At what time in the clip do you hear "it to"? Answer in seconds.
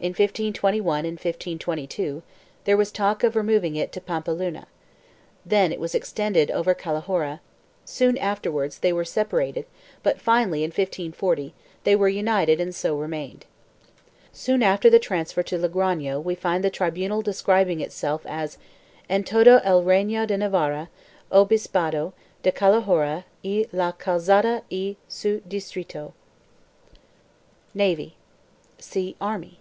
3.74-4.02